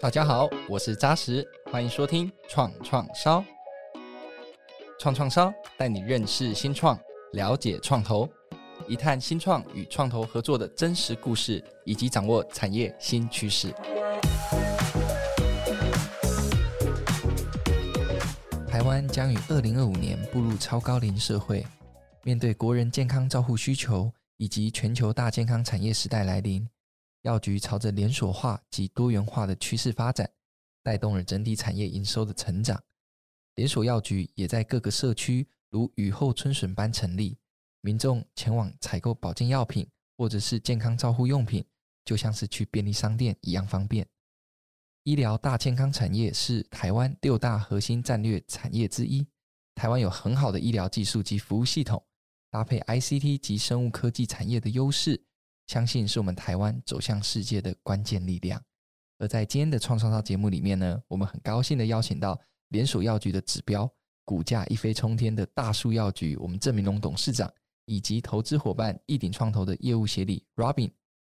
[0.00, 3.44] 大家好，我是扎实，欢迎收听创创烧。
[4.98, 6.98] 创创烧带你认识新创，
[7.32, 8.28] 了解创投，
[8.86, 13.74] 一探新创与创投合作的真实故事，以及掌握产业新趋势。
[18.68, 21.66] 台湾将于二零二五年步入超高龄社会，
[22.22, 26.68] 面对国人健康照护需求以及全球大健康产业时代来临。
[27.22, 30.30] 药局朝着连锁化及多元化的趋势发展，
[30.82, 32.80] 带动了整体产业营收的成长。
[33.56, 37.36] 连锁药局也在各个社区如雨后春笋般成立，
[37.80, 41.64] 民众前往采购保健药品或者是健康照护用品，
[42.04, 44.06] 就像是去便利商店一样方便。
[45.02, 49.26] 医疗大健康产业是台湾六大核心战略产业之一。
[49.74, 52.04] 台湾有很好的医疗技术及服务系统，
[52.56, 55.22] 搭配 ICT 及生物科技产业的优势。
[55.66, 58.58] 相信是我们台湾走向世界的关键力量。
[59.18, 63.86] 而在今天的创创造节目里面呢，我们很高兴的邀请到连锁药局的指标，
[64.24, 67.52] 股价一飞冲天的大树药局，我们郑明龙董事长，
[67.84, 70.90] 以及投资伙伴一鼎创投的业务协理 Robin，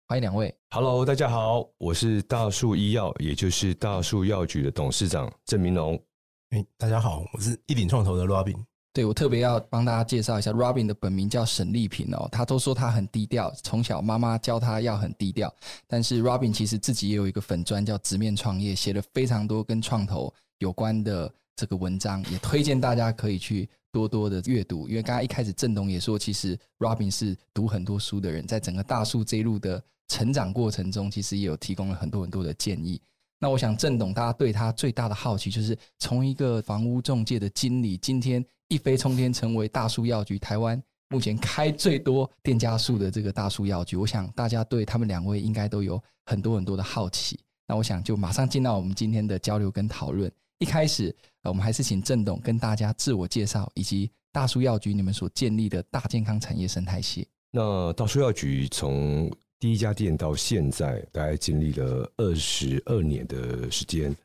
[0.08, 0.52] 欢迎两位。
[0.72, 6.04] Hello，大家好，我是大树医药，也就是大树药局的董事长郑明龙。
[6.50, 8.58] 哎，大家好，我是一鼎创投的 Robin。
[8.94, 12.28] 对，我特别要帮大家介绍一下，Robin 的本名叫沈丽萍哦。
[12.30, 15.54] 他都说他很低调，从小妈妈教他要很低调。
[15.88, 24.90] 但是 Robin 其实自己也有一个粉专叫直面创业，写了非常多跟创投有关的这个文章，也推荐大家可以去多多的阅读。
[24.90, 33.02] 因为刚刚一开始郑董也说，其实 Robin 是读很多书的人，在整个大树这一路的成长过程中，其实也有提供了很多很多的建议。
[33.40, 38.46] 那我想郑董大家对他最大的好奇，就是从一个房屋中介的经理，今天。
[38.72, 43.98] 一飞冲天，成为大树药局台湾目前开最多店家数的这个大树药局。
[43.98, 47.38] 我想大家对他们两位应该都有很多很多的好奇。
[47.68, 50.32] 那我想就马上进到我们今天的交流跟讨论。
[50.60, 51.14] 一开始，
[51.44, 57.28] 我们还是请郑董跟大家自我介绍，以及大树药局你们所建立的大健康产业生态系。
[57.52, 59.30] 那大树药局从
[59.60, 64.16] 第一家店到现在，大概经历了二十二年的时间。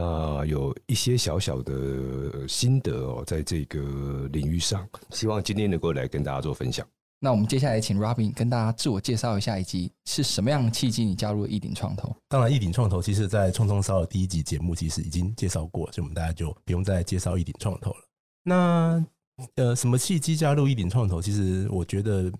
[0.00, 6.86] 那有一些小小的心得哦，在这个领域上，希望今天能够来跟大家做分享。
[7.18, 12.16] 那我们接下来请 Robin 跟大家自我介绍一下，以及是什么样的契机你加入了益鼎创投？
[12.30, 17.98] 当然，一鼎创投其实在创创烧的第一集节目其实已经介绍过，所以我们大家就不用再介绍一鼎创投了。
[18.42, 19.04] 那
[19.56, 21.20] 呃，什么契机加入一鼎创投？
[21.20, 22.32] 其实我觉得。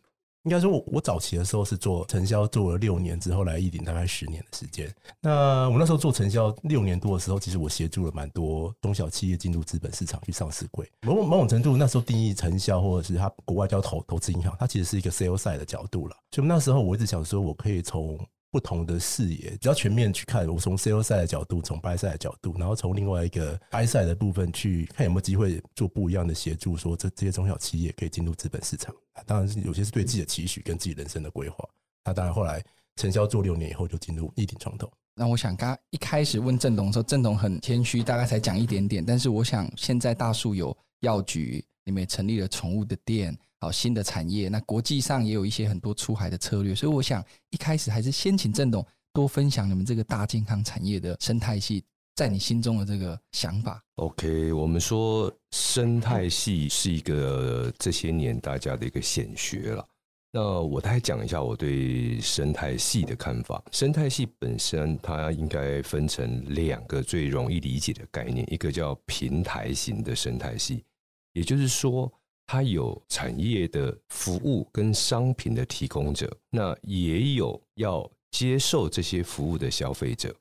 [0.44, 4.90] 应该说，我我早期的时候是做承销，做了六年之后来益鼎，大概十年的时间。
[5.20, 10.90] 那我那时候做承销六年多的时候，其实我协助了蛮多中小企业进入资本市场去上市柜。
[11.02, 16.16] 某某种程度，那时候定义承销或者是它国外叫投投资银行，它其实是一个 sales side 的角度了。
[16.30, 18.18] 所以那时候我一直想说，我可以从
[18.50, 20.48] 不同的视野，比较全面去看。
[20.48, 28.94] 我从 sales side 的角度，从 buy side 的角度，然后从另外一个 buy side 的部分去看有没有机会做不一样的协助，说这这些中小企业可以进入资本市场。
[29.26, 31.56] 当然有些是对自己的期许跟自己人生的规划。
[32.04, 32.62] 那当然后来
[32.96, 34.90] 承销做六年以后就进入益鼎创投。
[35.14, 39.04] 那我想刚刚一开始问郑董的时候，郑董很谦虚，大概才讲一点点。
[39.04, 43.36] 但是我想现在大树有药局，你们也成立了宠物的店。
[43.62, 48.82] 好，新的产业，那国际上也有一些很多出海的策略，所以我想一开始还是先请郑董
[49.12, 51.84] 多分享你们这个大健康产业的生态系
[52.16, 53.78] 在你心中的这个想法。
[53.96, 59.86] OK，我们说生态系是一个这些年大家的一个显学了。
[60.32, 63.62] 那我大概讲一下我对生态系的看法。
[63.72, 70.82] 生态系本身它应该分成两个最容易理解的概念，一个叫平台型的生态系，
[71.34, 72.10] 也就是说。
[72.52, 80.34] 它有产业的服务跟商品的提供者，那也有要接受这些服务的消费者，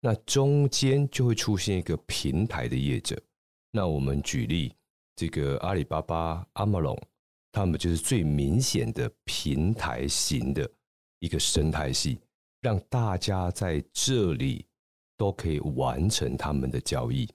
[0.00, 3.16] 那中间就会出现一个平台的业者。
[3.70, 4.74] 那我们举例，
[5.14, 7.00] 这个阿里巴巴、阿玛龙，
[7.52, 10.68] 他们就是最明显的平台型的
[11.20, 12.18] 一个生态系，
[12.60, 14.66] 让大家在这里
[15.16, 17.28] 都可以完成他们的交易，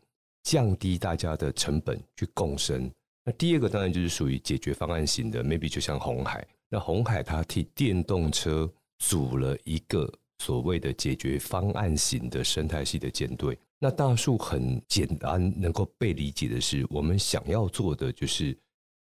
[0.43, 2.91] 降低大家的成本去共生。
[3.27, 6.47] 那第二个当然就是属于解决方案型的，maybe 就像红海。
[6.69, 10.09] 那红海它替电动车组了一个
[10.39, 13.59] 所谓的解决方案型的生态系的舰队。
[13.79, 18.57] 那大树很简单，能够被理解的是，我们想要做的就是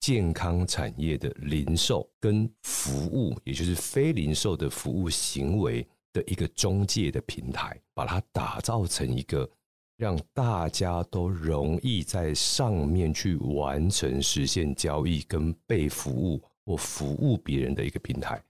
[0.02, 9.50] 健康产业的零售跟服务，也就是非零售的服务行为的一个中介的平台，把它打造成一个。
[10.00, 18.42] 让大家都容易在上面去完成实现交易跟被服务或服务别人的一个平台。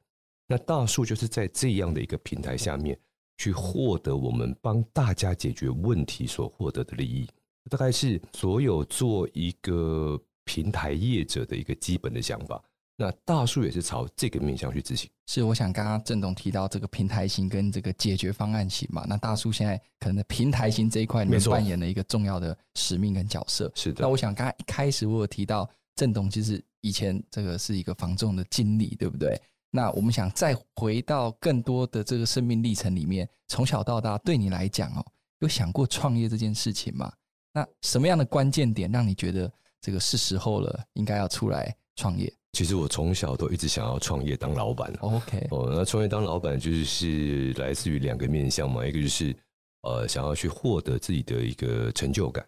[0.48, 2.96] 那大树就是在这样的一个平台下面
[3.40, 7.28] 去获得我们帮大家解决问题所获得的利益，
[7.68, 12.64] 大概是所有做一个平台业者的一个基本的想法。
[13.02, 15.10] 那大树也是朝这个面向去执行。
[15.26, 23.72] 是，我想刚刚郑董提到这个平台型跟这个解决方案型嘛，那大树现在可能在平台型这一块里面扮演了一个重要的使命跟角色。
[23.74, 24.02] 是的。
[24.02, 29.40] 那我想刚刚一开始我有提到郑董其实以前这个是一个房仲的经理，对不对？
[29.72, 35.06] 那我们想再回到更多的这个生命历程里面，从小到大对你来讲哦，
[35.40, 37.10] 有想过创业这件事情吗？
[37.54, 39.50] 那什么样的关键点让你觉得
[39.80, 42.32] 这个是时候了，应该要出来创业？
[42.54, 44.92] 其实我从小都一直想要创业当老板。
[45.02, 49.36] OK，哦，那创业当老板就是来自于两个面向嘛，一个就是
[49.82, 52.44] 呃想要去获得自己的一个成就感，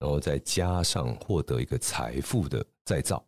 [0.00, 3.24] 然后再加上获得一个财富的再造。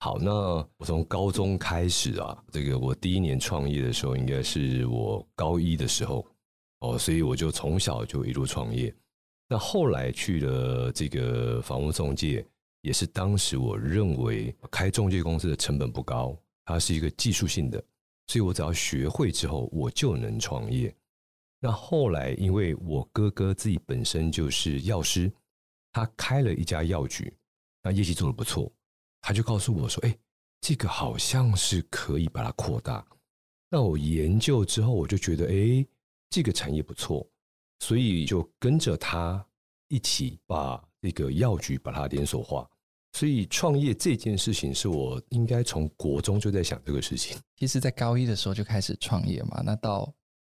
[0.00, 0.30] 好，那
[0.76, 6.26] 我从高中开始啊，这个我第一年创业的时候，应该是我高一的时候
[6.80, 8.92] 哦，所以我就从小就一路创业。
[9.48, 12.44] 那后来去了这个房屋中介。
[12.82, 17.82] 也是当时我认为开中介公司的成本不高，它是一个技术性的，
[18.26, 20.94] 所以我只要学会之后，我就能创业。
[21.60, 25.32] 那后来因为我哥哥自己本身就是药师，
[25.92, 27.32] 他开了一家药局，
[27.82, 28.70] 那业绩做得不错，
[29.20, 30.18] 他就告诉我说：“哎，
[30.60, 33.06] 这个好像是可以把它扩大。”
[33.70, 35.86] 那我研究之后，我就觉得：“哎，
[36.28, 37.26] 这个产业不错。”
[37.78, 39.44] 所以就跟着他
[39.88, 42.68] 一起把这个药局把它连锁化。
[43.12, 47.36] 所以创业这件事情是我应该从国中就在想这个事情。
[47.56, 49.62] 其实，在高一的时候就开始创业嘛。
[49.64, 50.12] 那到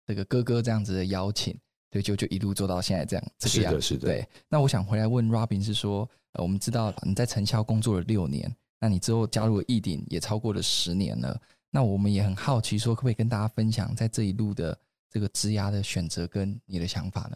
[0.06, 1.58] 这个哥哥这样子的邀请，
[1.92, 3.82] 对，就就一路做到现在这样这个样子。
[3.82, 4.08] 是的，是的。
[4.08, 4.28] 对。
[4.48, 11.40] 那我想回来问 Robin 是说，呃，我们知道你在成销工作了六年，那你之后加入了易鼎也超过了十年了。
[11.70, 14.78] 那我们也很好奇，说可不可以跟大家分享在这一路的
[15.10, 17.36] 这个职涯的选择跟你的想法呢？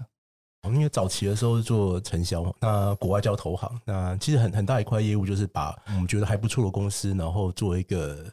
[0.63, 8.25] 我们因为早期的时候做承销，那国外叫投行，那其实很很大一块业务就是把我们觉得还不错的公司，然后做一个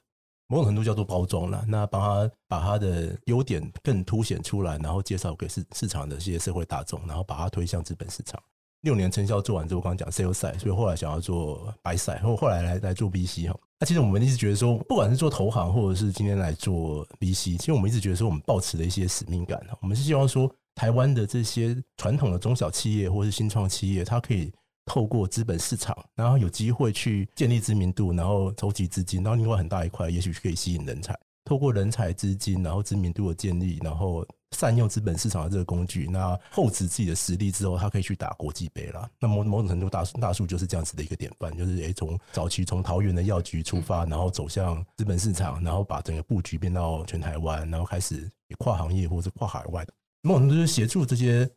[0.48, 8.42] 某种程度叫做包装了，那帮他把他的优点更凸显出来，然后介绍给市市场的这些社会大众，然后把它推向资本市场。
[8.82, 13.56] 六年承销做完之后，刚刚讲 sales side，所以后来想要做 buy side，后后来来来做 B C 哈。
[13.78, 20.52] 那其实我们一直觉得说，不管是做投行，或者是今天来做 B C，其实我们一直觉得说，我们抱持了一些使命感，我们是希望说。
[20.76, 24.52] 台湾的这些传统的中小企业或是新创企业，它可以
[24.84, 31.18] 透过资本市场，然后有机会去建立知名度，然后筹集资金，然后另外很大一块，也许可以吸引人才。
[31.46, 39.08] 透过人才、资金，然后知名度的建立，然后善用资本市场的这个工具，那厚植自己的实力之后，它可以去打国际杯了。
[39.20, 48.28] 那某某种程度，大树大树就是这样子的一个典范，就是诶，从早期从桃园的药局出发，然后走向资本市场，然后把整个布局变到全台湾，然后开始
[48.58, 49.86] 跨行业或者跨海外
[50.26, 50.32] 的。
[50.32, 51.48] 那我们就是协助这些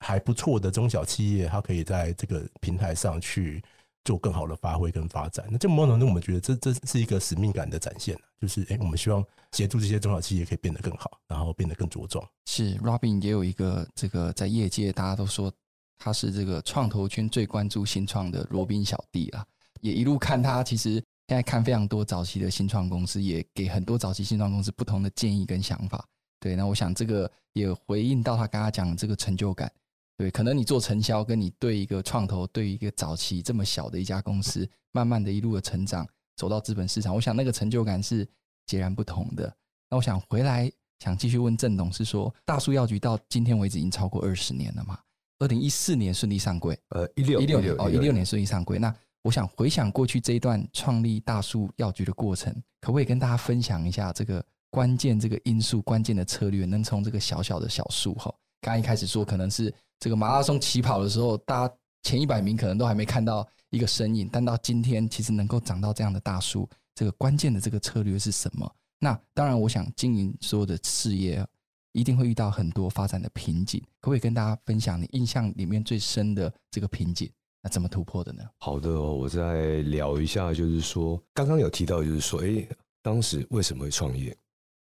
[0.00, 3.62] 还不错的中小企业，它可以在这个平台上去
[4.04, 5.46] 做更好的发挥跟发展。
[5.50, 12.24] 那这某种程度，我们觉得这这是一个使命感的展现，就是哎，我们希望协助这些中小企业可以变得更好，然后变得更茁壮。
[12.46, 15.52] 是 Robin 也有一个这个在业界大家都说
[15.98, 19.44] 他是这个创投圈最关注新创的罗宾小弟啊，
[19.80, 20.92] 也一路看他，其实
[21.26, 26.02] 现在看非常多早期的新创公司，也给很多早期新创公司不同的建议跟想法。
[26.40, 29.70] 对，那我想这个也回应到他刚刚讲的这个成就感。
[30.16, 36.04] 对，可能你做承销，跟你对一个创投，对一个早期这么小的一家公司，慢慢的一路的成长，
[36.36, 38.26] 走到资本市场，我想那个成就感是
[38.66, 39.52] 截然不同的。
[39.88, 44.98] 那我想回来想继续问郑董事说，大树药局到今天为止已经超过二十年了嘛？
[45.38, 48.76] 二零一四年顺利上柜，呃，一六一六年哦，一六年顺利上柜。
[48.76, 48.92] 那
[49.22, 54.44] 我想回想过去这一段创立大树药局的过程，可不可以跟大家分享一下这个？
[54.70, 68.70] 关键这个因素，关键的策略，能从这个小小的小树哈，刚一开始说可能是这个马拉松起跑的时候，大家前一百名可能都还没看到一个身影，但到今天其实能够长到这样的大树，这个关键的这个策略是什么？
[68.98, 71.46] 那当然，我想经营所有的事业，
[71.92, 77.30] 一定会遇到很多发展的瓶颈，可不可以跟大家分享你印象里面最深的这个瓶颈？
[77.62, 78.42] 那怎么突破的呢？
[78.58, 82.68] 好的，我再聊一下，就是说刚刚有提到，就是说，哎，
[83.02, 84.36] 当时为什么会创业？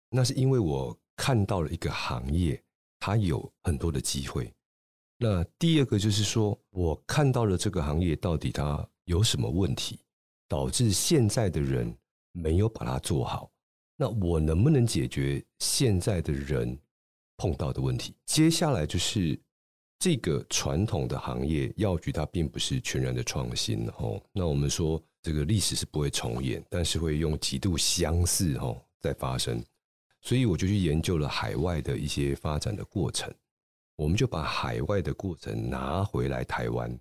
[0.10, 2.62] 那是因为我看到了一个行业，
[3.00, 4.54] 它有很多的机会。
[5.18, 10.00] 那第二个就是说，我看到了这个行业到底它有什么问题，
[10.48, 11.96] 导致现在的人
[12.34, 13.50] 没有把它做好。
[13.98, 16.78] 那我能不能解决现在的人
[17.38, 18.14] 碰到的问题？
[18.26, 19.40] 接下来就是
[20.00, 24.22] 这个传统的行业药局，它并不是全然的创新哦。
[24.34, 29.64] 那我们说这个历史是不会重演，但是会用极度相似哦在发生。
[30.26, 33.32] 所以我就去研究了海外的一些发展的过程，
[33.96, 37.00] 我们就把海外的过程拿回来台湾。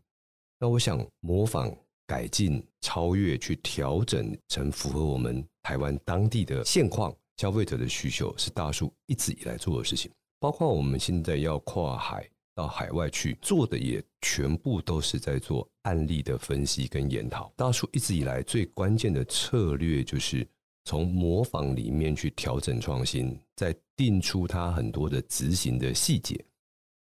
[0.60, 1.74] 那我想模仿、
[2.06, 10.10] 改进、超越，去调整成符合我们台湾当地的现况、消费者的需求，是大树一直以来做的事情。
[10.38, 17.50] 包括我们现在要跨海到海外去做的，也全部都是在做案例的分析跟研讨。
[17.56, 20.46] 大树一直以来最关键的策略就是。
[20.84, 26.38] 从模仿里面去调整创新，再定出它很多的执行的细节，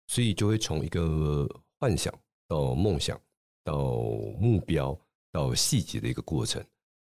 [0.07, 2.13] 所以就会从一个幻想
[2.47, 3.19] 到梦想，
[3.65, 4.03] 到
[4.39, 4.97] 目标，
[5.33, 6.63] 到细节的一个过程，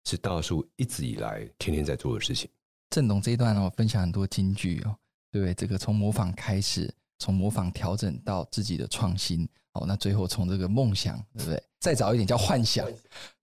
[0.05, 2.49] 是大树一直以来天天在做的事情。
[2.89, 4.95] 郑董这一段呢，分享很多金句哦，
[5.31, 11.63] 对，这个从模仿开始，从模仿调整到自己的创新，哦，那最后从这个梦想，对不对？
[11.79, 12.87] 再早一点叫幻想，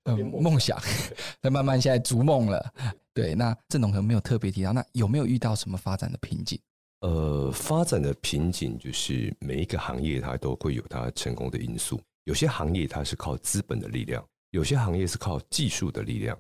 [0.05, 0.77] 嗯，梦想，
[1.41, 2.75] 那慢慢现在逐梦了。
[3.21, 6.59] 对，那郑董可能没有特别提到，那有没有遇到什么发展的瓶颈？
[7.01, 12.01] 呃，发展的瓶颈就是每一个行业它都会有它成功的因素。
[12.25, 16.39] 有些行业它是靠资本的力量，有些行业是靠技术的力量。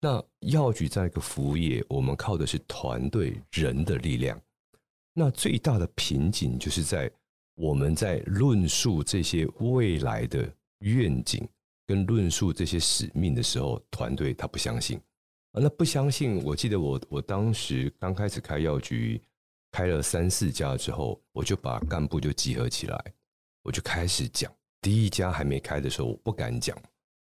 [0.00, 4.40] 那药局这样一个服务业，我们靠的是团队人的力量。
[5.12, 7.10] 那最大的瓶颈就是在
[7.56, 10.48] 我们在论述这些未来的
[10.80, 11.44] 愿景
[11.88, 15.00] 跟论述这些使命的时候，团队他不相信。
[15.52, 16.40] 啊，那不相信？
[16.44, 19.20] 我记得我我当时刚开始开药局，
[19.72, 23.04] 开了三四家之后，我就把干部就集合起来，
[23.64, 24.52] 我就开始讲。
[24.80, 26.76] 第一家还没开的时候，我不敢讲。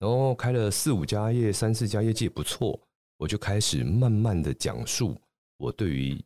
[0.01, 2.81] 然后开了四五家业，三四家业绩也不错，
[3.19, 5.17] 我就开始慢慢的讲述
[5.57, 6.21] 我对于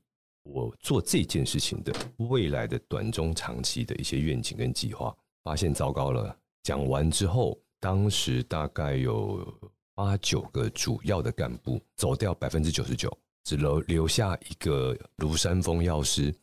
[0.44, 5.14] 我做这件事情的未来的短中长期的一些愿景跟计划。
[5.44, 9.46] 发现糟糕了，讲完之后，当时大概有。
[9.94, 13.10] 八九个主要的干部走掉百分之九十九，
[13.44, 16.34] 只留留下一个庐山峰药师，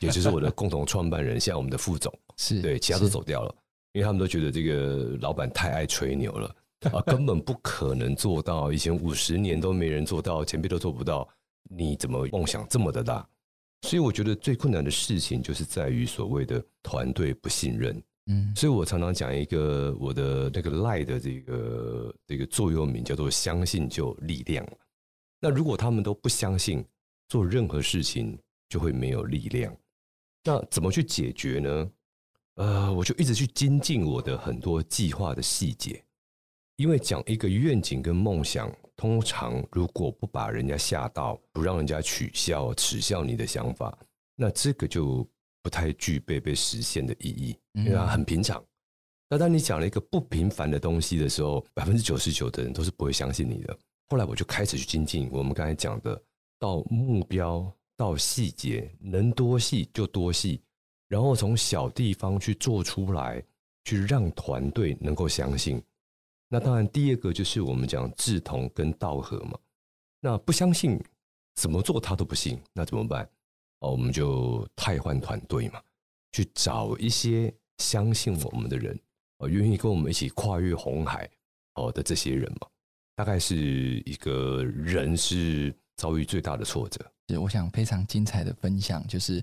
[0.00, 3.54] 也就是我的共同创办人， 现在我们的副总是对，其他都走掉了，
[3.92, 6.54] 因为他们都觉得这个老板太爱吹牛了
[6.92, 11.26] 啊， 根本不可能做到，以前五十年都没人做到，前辈都做不到，
[11.70, 13.26] 你怎么梦想这么的大？
[13.82, 18.02] 所以我觉得最困难的事情就是在于所谓的团队不信任。
[18.30, 24.66] 嗯，所以我常常讲一个我的那个 LINE 的这个这个座右铭叫做“相信就力量”。
[25.40, 26.84] 那如果他们都不相信，
[27.28, 29.74] 做任何事情就会没有力量。
[30.44, 31.90] 那怎么去解决呢？
[32.56, 36.04] 呃，我就一直去精进我的很多计划的细节，
[36.76, 43.98] 因为讲一个愿景跟梦想，通常如果不把人家吓到，不让人家取笑、耻笑你的想法，
[44.36, 45.26] 那这个就。
[45.60, 48.62] 不太具备被实现的意义，因为它很平常。
[49.28, 53.78] 那当你讲了一个不平凡的东西的时候，百分之九十九的人都是不会相信你的。
[54.08, 56.20] 后来我就开始去精进我们刚才讲的，
[56.58, 60.62] 到目标到细节，能多细就多细，
[61.08, 63.42] 然后从小地方去做出来，
[63.84, 65.82] 去让团队能够相信。
[66.48, 69.58] 那当然，第二个就是我们讲志同跟道合嘛。
[70.20, 70.98] 那不相信，
[71.54, 73.28] 怎么做他都不信，那怎么办？
[73.80, 75.82] 哦，我们就汰换团队嘛，
[76.32, 78.98] 去找一些相信我们的人，
[79.38, 81.28] 呃，愿意跟我们一起跨越红海
[81.74, 82.66] 哦的这些人嘛，
[83.16, 83.56] 大概是
[84.04, 87.04] 一个人是遭遇最大的挫折。
[87.28, 89.42] 是，我想非常精彩的分享，就是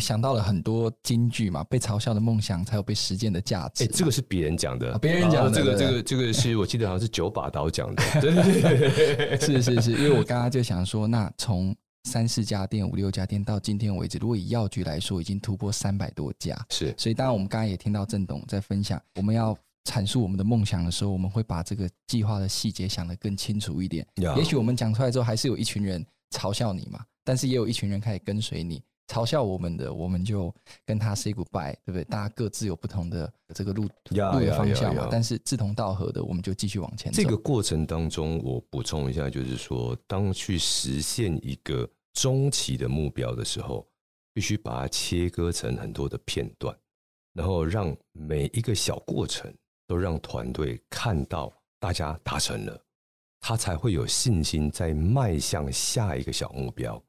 [0.00, 3.84] 想到了很多金句嘛，被嘲笑的梦想才有被实践的价值。
[3.84, 11.74] 哎，这个是别人讲的，别人讲的，这个这个这个是我记得好像是九把刀讲的，对对对，是是是，因为我刚刚就想说，那从。
[12.08, 16.58] 三四家店、五六家店，到今天为止，如果以药局来说，已经突破三百多家。
[16.70, 24.06] 是，所以当然我们刚刚也听到郑董在分享，我们要阐述我们的梦想的时候，我们会把这个计划的细节想得更清楚一点。
[24.16, 28.82] 也许我们讲出来之后，还是有一群人嘲笑你嘛，但是也有一群人开始跟随你。
[29.08, 32.04] 嘲笑我们的，我们就跟他 say goodbye，对不对？
[32.04, 35.08] 大家各自有不同的这个路路的方向嘛。
[35.10, 37.16] 但是志同道合的，我们就继续往前走。
[37.22, 43.86] 这个过程当中，我补充一下，就是说，当去实现一个中期的目标的时候，
[44.32, 46.76] 必须把它切割成很多的片段，
[47.32, 49.52] 然后让每一个小过程
[49.86, 52.84] 都让团队看到大家达成了，
[53.40, 57.02] 他才会有信心再迈向下一个小目标。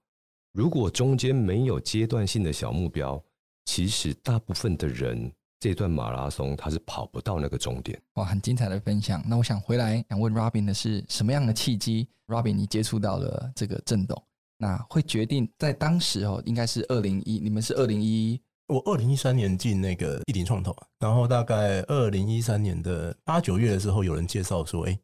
[0.51, 3.23] 如果中间没有阶段性的小目标，
[3.65, 8.01] 其实大部分的人这段马拉松他是跑不到那个终点。
[8.13, 9.23] 哇，很精彩的分享。
[9.27, 14.21] 那我想回来想问 Robin 的是什么样的契机？Robin，你接触到了这个震动，
[14.59, 24.99] 那会决定在当时哦，应该是二零一，你们是二零一，我二零一三年进那个一鼎创投，然后大概二零一三年的八九月的时候，有人介绍说，哎。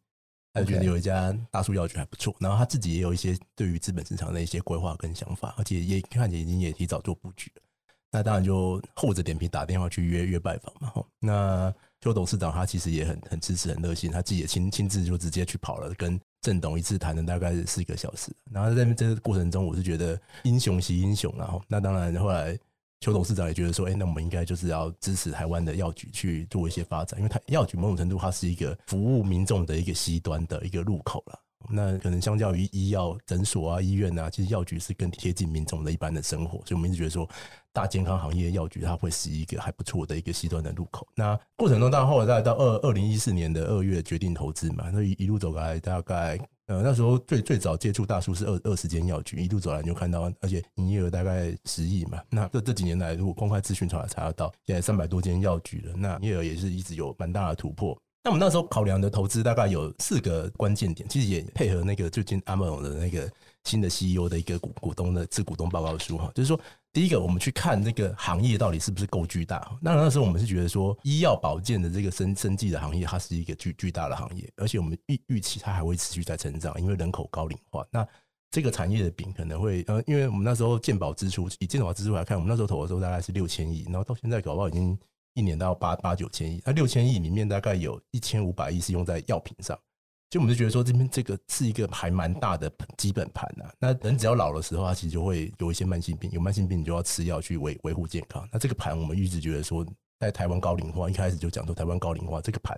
[0.58, 7.62] 他觉得有一家大树药局还不错，然后他自己也有一些对于资本市场的一些规划跟想法，而且也看起来已经也提早做布局了。
[8.10, 10.94] 那当然就厚着脸皮打电话去约约拜访嘛。
[11.20, 18.32] 那邱董事长他其实也很很支持很热心，他自己也亲亲自就直接去跑了，跟郑董一次谈了大概是四个小时。
[18.52, 22.58] 然后在这个过程中，我是觉得英雄惜英雄，然后那当然后来。
[23.02, 31.40] 邱董事长也觉得说，哎、那我们应该就是要支持台湾的药局去做一些发展，因为它药局某种程度它是一个服务民众的一个西端的一个入口了。
[31.70, 37.30] 那可能相较于医药诊所啊、医院啊，其实药局是更贴近民众的一般的生活，所以我们一直觉得说，
[37.74, 41.08] 大健康行业药局它会是一个还不错的一个西端的入口。
[41.16, 46.40] 那过程中，到后来再到二二零一四年的二月决定投资嘛，所以一路走来大概。
[46.68, 52.20] 呃，那时候最最早接触大数是二二十间药局，一路走来你就看到，而且营业额大概十亿嘛。
[52.32, 57.96] 那这这几年来，如果公开资讯出来查到，现在三百多间药局了，那营业额也是一直有蛮大的突破。
[58.26, 63.32] 那我们那时候考量的投资大概有四个关键点，其实也配合那个最近 Amazon 的那个
[63.66, 66.60] 新的 CEO 的一个股股东的致股东报告书哈，就是说。
[66.92, 69.70] 第一个，我们去看这个行业到底是不是够巨大。
[69.82, 77.86] 那那时候我们是觉得说，医药保健的这个生生技的行业，它是一个巨巨大的行业，而且我们预预期它还会持续在成长，因为人口高龄化。
[77.92, 78.08] 那
[78.50, 84.98] 这个产业的饼可能会呃，因为我们那时候健保支出，以健保支出来看，我们那时候投的时候大概是六千亿，然后到现在搞不好已经
[85.36, 86.60] 一年到八八九千亿。
[86.66, 89.80] 那六千亿里面大概有一千五百亿是用在药品上。
[90.28, 93.72] 就我们就觉得说，这边这个是一个还蛮大的基本盘啊。
[93.80, 98.46] 那人只要老的时候，他其实就会有一些慢性病，有慢性病你就要吃药去维维护健康。
[98.52, 99.86] 那这个盘我们一直觉得说，
[100.20, 102.78] 在台湾高龄化一开始就讲说台湾高龄化这个盘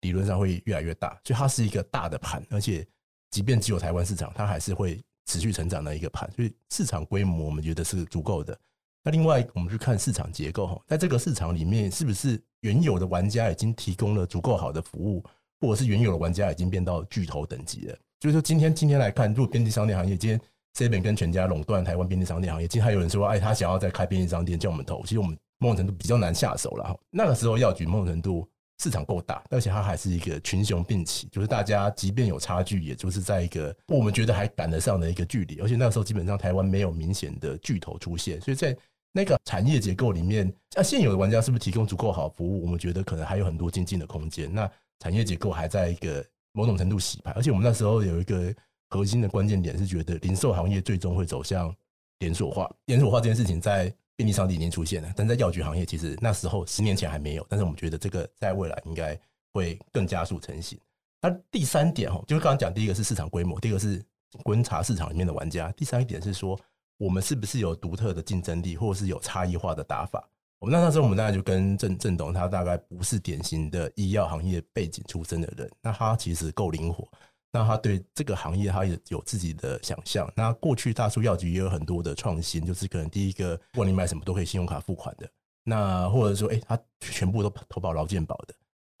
[0.00, 2.84] 理论上会越来越大，所以它是一个大的盘，而且
[3.30, 6.28] 即便只有台湾市场，它还是会持续成长的一个盘。
[6.34, 8.58] 所以市场规模我们觉得是足够的。
[9.06, 15.22] 那另外我们去看市场结构哈，在这个市场里面是不是原有的玩家已经提供了足够好的服务？
[15.60, 20.40] 或者是原有的玩家已经变到巨头等级了，就是说今天今天来看，如果便利商店行业今天
[20.76, 26.98] Seven 跟全家垄断台湾便利商店行业，今天还有人说，哎，他想要再开便利商店叫我们投，其实我们某种程度比较难下手了哈。
[27.08, 28.46] 那个时候药局某种程度
[28.82, 35.60] 市场够大，而且它还是一个群雄并起，就是大家即便有差距，也就是在一个我们觉得还赶得上的一个距离。
[35.60, 38.76] 而且那个时候基本上台湾没有明显的巨头出现，所以在
[39.16, 42.62] 那个产业结构里面，像现有的玩家是不是提供足够好服务？
[42.64, 44.52] 我们觉得可能还有很多精进的空间。
[44.52, 48.54] 那产业结构还在一个某种程度洗牌，而且我们那时候有一个
[48.90, 51.74] 核心的关键点是觉得零售行业最终会走向
[52.18, 52.70] 连锁化。
[52.84, 57.46] 连锁化这件事情在便利商店已经出现了，但在药局行业其实那时候十年前还没有。
[57.48, 59.18] 但是我们觉得这个在未来应该
[59.54, 60.78] 会更加速成型。
[61.22, 64.04] 那第三点哈，就是刚刚讲第一个是市场规模，第二个是
[64.42, 66.60] 观察市场里面的玩家，第三一点是说
[66.98, 70.28] 我们是不是有独特的竞争力，或者是有差异化的打法。
[70.58, 77.06] 我们那那时候，我们大概就跟郑郑董，他大概不是典型的医药行业背景出身的人，那他其实够灵活，
[77.52, 80.26] 那他对这个行业他也有自己的想象。
[80.34, 85.28] 那过去大数药局也有很多的创新，就是可能第一个，不管你买什么都可以信用卡付款的，
[85.62, 88.54] 那或者说，哎，他全部都投保劳健保的。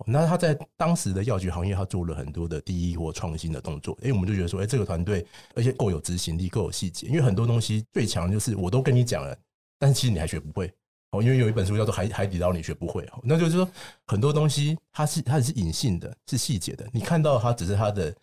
[0.04, 3.96] 那他在当时的药局行业，他做了很多的第一或创新的动作。
[4.02, 9.34] 哎，我们就觉得说，哎，这个团队而且够有执行力，够有细节，因为很多东西最强就是我都跟你讲了，
[9.78, 10.70] 但是其实你还学不会。
[11.12, 13.20] 哦，因为有一本书叫做《海海底捞》，你学不会哦。
[13.22, 13.66] 那就是说，
[14.06, 16.86] 很多东西它是它只是隐性的，是细节的。
[16.92, 18.14] 你看到它只是它的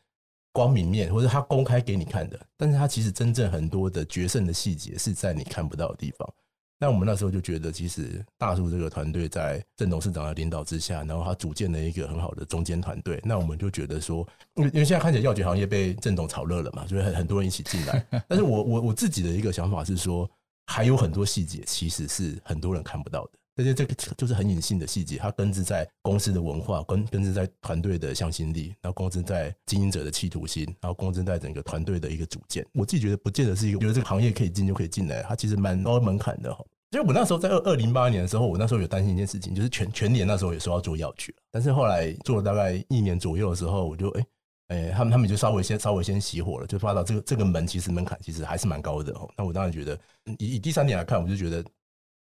[0.52, 6.34] 光明面，或者它公开给你看的，但是它其实真正很多的决胜的细节是在你看不到的地方。
[6.84, 13.22] 那我们那时候就觉得，其实大树这个团队在郑董事长的领导之下，然后他组建了一个很好的中间团队。
[13.24, 18.06] 那我们就觉得说，因为因为现在看起来药局行业被郑董炒热了嘛，所以很很多人一起进来。
[18.28, 20.30] 但是我我我自己的一个想法是说。
[20.66, 23.32] 还有很多细节，其实是很多人看不到的。
[23.58, 32.66] 这些这个就是很隐性的细节，它根植在公司的文化，根根植在团队的向心力，然后根植在经营者的企图心，然后根植在整个团队的一个组建。
[32.74, 36.64] 我自己觉得，不见得是一个觉得这个行业可以进就可以进来，它其实蛮高门槛的哈。
[36.94, 44.26] 所以我那时候在二二零八年的时候，我那时候有担心一件事情，就是全全年那时候也说要做药局，但是后来做了大概一年左右的时候，我就哎。
[44.70, 49.30] 哎，他们他们就稍微先稍微先熄火了，就发到这个这个门其实门槛其实还是蛮高的哦。
[49.38, 50.00] 那我当然觉得，
[50.40, 51.64] 以以第三点来看，我就觉得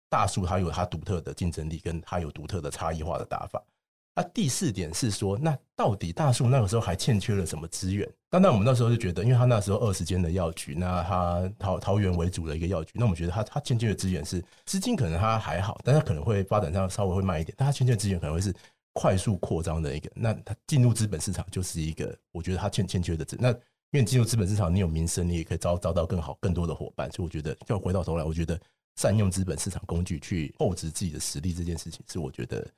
[0.09, 3.61] 大树它有它独特的竞争力，跟它有独特的差异化的打法。
[4.15, 8.07] 那第四点是说，那到底大树那个时候还欠缺了什么资源？
[8.29, 18.53] 那那我们那时候就觉得，因为他那时候二十间的药局，那他桃桃园为主的一个药局，那我们觉得他他欠缺的资源是资金，可能他还好，但他可能会发展上稍微会慢一点，但他欠缺的资源可能会是。
[18.93, 23.37] 快速扩张的一个，那他进入资本市场就是一个，我觉得他欠欠缺的资。
[23.39, 23.47] 那
[23.91, 27.09] 因为进入资本市场，你有名声，你也可以招招到更好、更多的伙伴。
[27.09, 28.59] 所以我觉得，要回到头来，我觉得
[28.97, 32.69] 善用资本市场工具去厚植自己的实力这件事情，是我觉得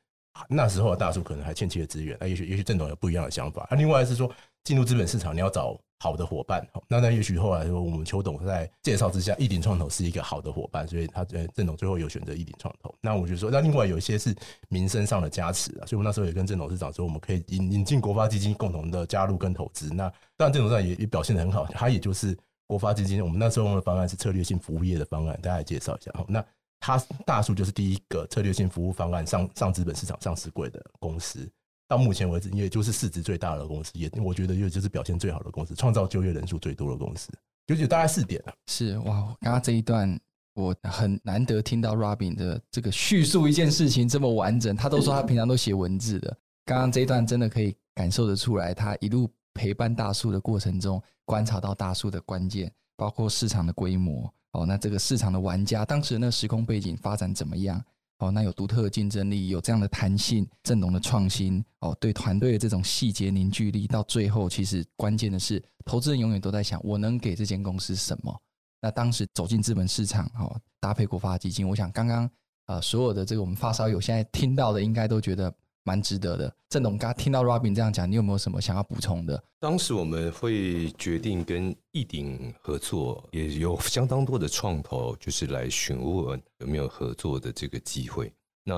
[0.49, 2.17] 那时候的大叔可能还欠缺资源。
[2.19, 3.67] 那也许也许郑总有不一样的想法。
[3.69, 4.31] 那另外是说，
[4.63, 6.67] 进入资本市场，你要找好的伙伴。
[6.87, 12.93] 那那也许后来说，我们邱董在介绍之下，亿鼎创投是一个好的伙伴，所以他呃郑总最后有选择亿鼎创投。
[12.99, 14.35] 那我就说，那另外有一些是
[14.69, 19.89] 民生上的加持啊，所以我那时候也跟郑董事长说，我们可以引引进国发基金共同的加入跟投资。
[19.93, 26.11] 那当然郑董事长也也表现得很好，他也就是国发基金，我们那时候用的方案是策略性服务业的方案，大家来介绍一下。
[26.27, 26.43] 那
[26.85, 31.49] 他大树就是第一个策略性服务方案上上资本市场上市柜的公司。
[31.87, 37.31] 到目前为止，也就是市值最大的公司，也我觉得也就是表现最好的公司，创造就业人数最多的公司，
[37.67, 38.53] 就有大概四点啊。
[38.67, 40.19] 是哇，刚刚这一段
[40.55, 44.75] 我很难得听到 Robin 的这个叙述一件事情这么完整。
[44.75, 57.83] 他都说他平常都写文字的，刚刚这一段真的可以感受得出来，他一路陪伴大树的过程中，观察到大树的关键，包括市场的规模哦，那这个市场的玩家，当时那时空背景发展怎么样？
[58.19, 68.41] 哦，那有独特的竞争力，有这样的弹性，郑董的创新，哦，对团队的这种细节凝聚力，到最后其实关键的是，投资人永远都在想，我能给这间公司什么？
[68.81, 72.29] 那当时走进资本市场，哦，搭配国发基金，我想刚刚
[72.67, 75.53] 呃所有的这个我们发烧友现在听到的，应该都觉得。
[75.83, 79.43] 蛮值得的，郑董刚听到 Robin 这样讲，你有没有什么想要补充的？
[79.59, 88.31] 当时我们会决定跟易鼎合作，也有相当多的创投，就是来询问有没有合作的这个机会。
[88.63, 88.75] 那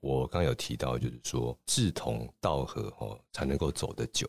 [0.00, 4.28] 我刚有提到，就是说志同道合哦，才能够走得久。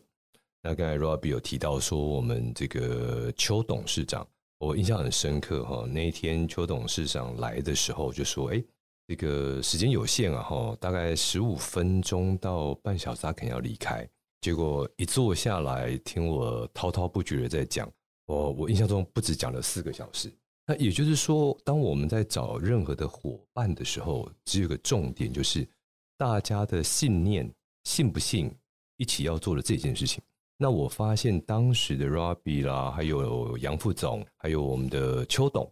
[0.62, 4.24] 那刚才 Robin 有提到说，我们这个邱董事长，
[4.58, 5.84] 我印象很深刻哈。
[5.88, 8.62] 那一天邱董事长来的时候，就说：“哎。”
[9.06, 14.08] 这个时间有限啊，哈，大概十五分钟到半小时，他肯定要离开。
[14.40, 17.90] 结果一坐下来，听我滔滔不绝的在讲，
[18.26, 20.32] 我我印象中不止讲了四个小时。
[20.66, 25.68] 那也就是说，当我们在找任何的伙伴的时候，只有个重点，就是
[26.16, 27.50] 大家的信念，
[27.84, 28.50] 信不信
[28.96, 30.22] 一起要做的这件事情。
[30.56, 35.70] 那我发现当时的 Robbie 啦，还有杨副总，还有我们的邱董。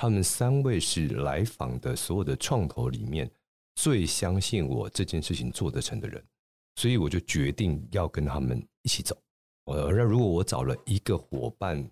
[0.00, 3.30] 他们三位是来访的所有的创投里面
[3.74, 6.24] 最相信我这件事情做得成的人，
[6.76, 9.14] 所以我就决定要跟他们一起走。
[9.66, 11.86] 呃，那如果我找了一个伙伴，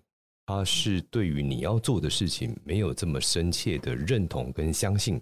[0.47, 5.21] 他是对于你要做的事情没有这么深切的认同跟相信，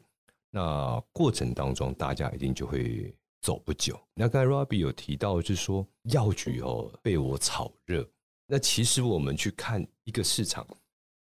[0.49, 3.99] 那过程当中大家一定就会走不久。
[4.13, 8.09] 那刚才 Robbie 有提到，就是说药局哦被我炒热，
[8.45, 10.65] 那其实我们去看一个市场。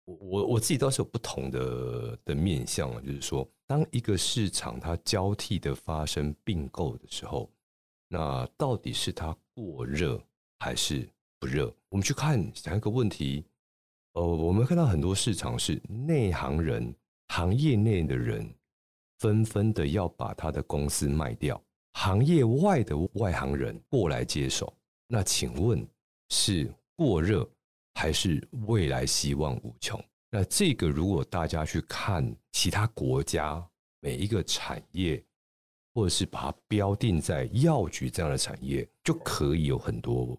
[0.05, 7.51] 我我我自己倒是有不同的的面向啊，就是说，当一个市场它交替的发生并购的时候，
[8.09, 10.23] 那到底是它过热
[10.59, 11.75] 还是不热？
[11.89, 13.45] 我们去看想一个问题，
[14.13, 16.95] 呃，我们看到很多市场是内行人、
[17.29, 18.49] 行业内的人
[19.21, 21.61] 纷纷的要把他的公司卖掉，
[21.95, 24.71] 行业外的外行人过来接手。
[25.07, 25.87] 那请问
[26.29, 27.49] 是过热？
[27.95, 30.03] 还是未来希望无穷。
[30.31, 33.65] 那这个如果大家去看其他国家
[34.01, 35.23] 每一个产业，
[35.95, 40.37] 或者是把它标定在药局这样的产业，就可以有很多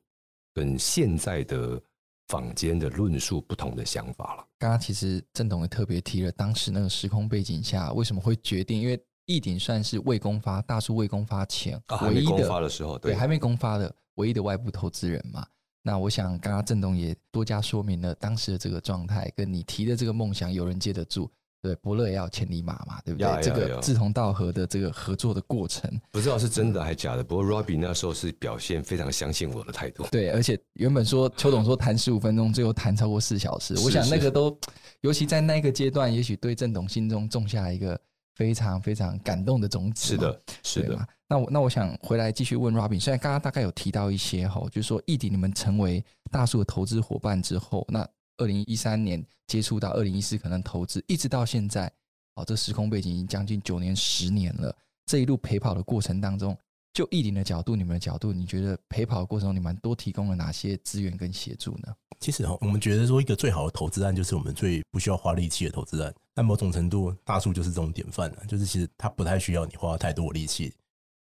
[0.54, 1.82] 跟现在的
[2.28, 4.46] 坊间的论述不同的想法了。
[4.60, 8.82] 刚刚其实郑董也特别提了，当时那个时空背景下为什么会决定？
[8.82, 15.48] 因为一鼎算是未公发，大树未公发前唯一的，还没公发的时候，对，对，还没公发的唯一的外部投资人嘛。
[15.88, 21.30] 那我想，刚刚郑董也多加说明了当时的这个状态，跟你提的这个梦想有人接得住，
[21.62, 23.40] 对，伯乐也要千里马嘛，对不对？
[23.40, 27.24] 这个志同道合的这个合作的过程，不知道是真的还是假的。
[27.24, 34.58] 不过 Robbie 那时候是表现非常相信我的态度，对，而且原本说邱董说谈十五分钟，最后谈超过四小时，我想那个都，
[35.02, 37.96] 尤其在那个阶段，也许对郑董心中种下一个
[38.34, 40.08] 非常非常感动的种子。
[40.08, 41.08] 是的，是的。
[41.28, 48.08] 那我那我想回来继续问 Robin，虽然刚刚大概有提到一些哈，就是说亿鼎你们成为大树的投资伙伴之后，那
[48.38, 51.92] 二零一三年接触到二零一四可能投资，一直到现在，
[52.36, 54.76] 哦，这时空背景已经将近九年十年了。
[55.06, 56.56] 这一路陪跑的过程当中，
[56.94, 61.96] 就亿鼎的角度，你们的角度，你觉得陪跑的过程中，你们多提供了哪些资源跟协助呢？
[62.20, 66.14] 其实哈，我们觉得说一个最好的投资案，就是我们最不需要花力气的投资案。
[66.34, 70.74] 但某种程度，大树就是这种典范了，就是其实它不太需要你花太多的力气。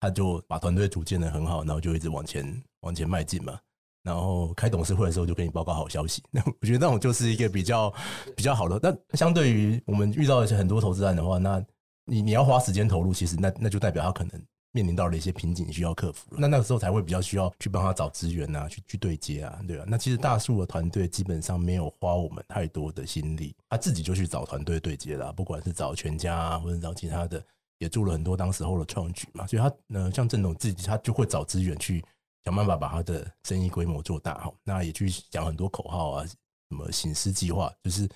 [0.01, 3.57] 他就把团队组建得很好，然后就一直往前往前迈进嘛。
[4.03, 6.23] 然后开董事会的时候就给你报告好消息。
[6.31, 7.93] 那 我觉得那种就是一个比较
[8.35, 8.79] 比较好的。
[8.81, 11.63] 那相对于我们遇到一些很多投资案的话，那
[12.05, 16.25] 你你要花时间投入，其实那那就代表他可能面临到了一些瓶颈需要克服。
[16.31, 19.85] 那那个时候才会比较需要去帮他找资源啊，去去对接啊，对吧？
[19.87, 27.39] 那其实大树的团队基本上没有花我们太多的心力，他自己就去找团队对接了，不管是找全家啊，或者找其他的。
[27.82, 32.04] 也做了很多当时候的创举嘛，所以他呃，像郑总自己，他就会找资源去
[32.46, 34.54] 想办法把他的生意规模做大哈。
[34.63, 38.08] 那也去讲很多口号啊，什么醒狮计划，就是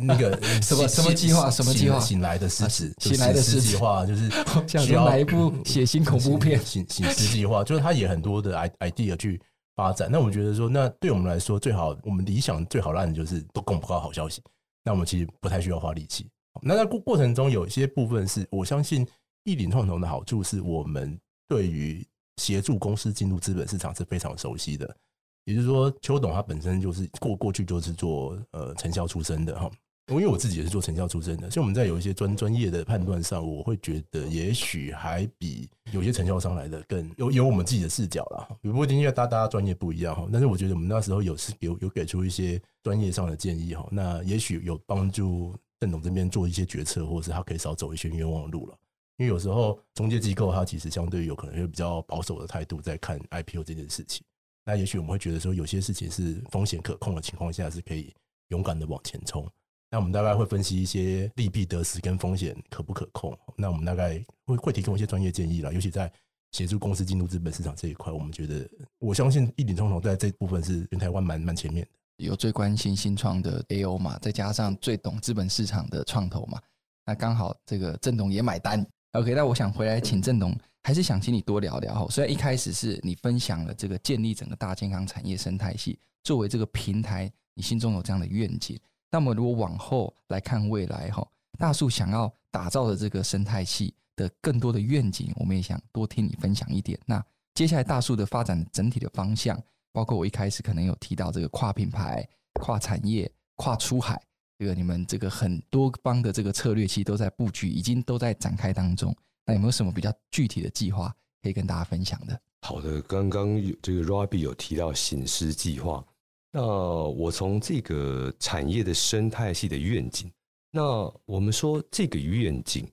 [0.00, 4.30] 那个 什么什么计划，什么计划，醒来的狮子，醒来的狮子计划，就是
[4.82, 6.58] 需要来一部血腥恐怖片？
[6.64, 9.38] 醒醒狮计划，就是他也很多的 idea 去
[9.76, 10.08] 发展。
[10.10, 14.42] 那我觉得说，那对我们来说，最好我们理想最好的案子就是都公布好消息。
[14.82, 16.26] 那我们其实不太需要花力气。
[16.62, 19.06] 那在过过程中，有一些部分是我相信
[19.44, 24.96] 亿鼎创投的好处是我们对于协助公司进入资本市场是非常熟悉的。
[25.44, 29.70] 也就是说，邱董他本身就是过过去就是做呃承销出身的哈。
[30.08, 38.46] 因为我自己也是做承销出身的，所以我们在有一些专专业的判断上，我会觉得也许还比有些承销商来的更有有我们自己的视角啦。
[38.60, 48.78] 不过，因为大大家专业不一样哈，但是我觉得我们那时候有是有有给出一些专业上的建议哈，那也许有帮助郑董这边做一些决策，或者是他可以少走一些冤枉路了。
[49.16, 54.24] 因为有时候中介机构他其实相对有可能会比较保守的态度在看 IPO 这件事情，
[54.64, 58.14] 那也许我们会觉得说有些事情是风险可控的情况下是可以
[58.50, 59.44] 勇敢的往前冲。
[59.90, 63.36] 那我们大概会分析一些利弊得失跟风险可不可控。
[63.56, 66.10] 那我们大概会会提供一些专业建议啦，尤其在
[66.52, 71.90] 协助公司进入资本市场这一块，我们觉得我相信一鼎创投在这部分是全台湾蛮蛮前面的。
[72.16, 76.60] 有最关心新创的 AO 嘛，再加上最懂资本市场的创投嘛，
[77.04, 78.86] 那刚好这个郑董也买单。
[79.12, 82.06] OK，那我想回来请郑董，还是想请你多聊聊哈。
[82.08, 88.78] 虽然一开始是你分享了这个建立整个大健康产业生态系作为这个平台，你心中有这样的愿景。
[89.10, 91.26] 那么，如果往后来看未来哈，
[91.58, 96.98] 大树想要打造的这个生态系的更多的愿景，我们也想多听你分享一点。
[97.04, 97.22] 那
[97.52, 104.20] 接下来大树的发展整体的方向，包括我一开始可能有提到这个跨品牌、跨产业、跨出海，
[104.58, 109.14] 这个你们这个很多方的这个策略，其实都在布局，已经都在展开当中。
[109.44, 112.40] 那有没有什么比较具体的计划可以跟大家分享的？
[112.62, 116.04] 好的，刚刚有这个 Robbie 有提到醒狮计划。
[116.52, 120.30] 那我从这个产业的生态系的愿景，
[120.70, 120.82] 那
[121.24, 122.86] 我们说这个愿景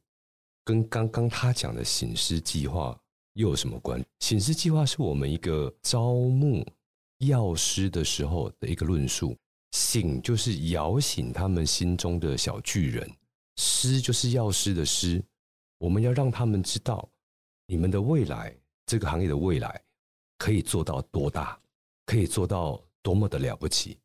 [0.65, 2.97] 跟刚刚他讲的醒狮计划
[3.33, 4.03] 又有什么关？
[4.21, 6.65] 醒狮计划是我们一个招募
[7.19, 9.37] 药师的时候的一个论述，
[9.71, 13.09] 醒就是摇醒他们心中的小巨人，
[13.57, 15.23] 师就是药师的师，
[15.77, 17.09] 我们要让他们知道
[17.67, 18.55] 你们的未来，
[18.85, 19.81] 这个行业的未来
[20.37, 21.59] 可以做到多大，
[22.05, 22.83] 可以做到。
[23.01, 23.97] 多么的了不起！